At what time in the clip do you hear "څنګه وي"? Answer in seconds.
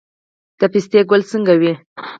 1.31-1.73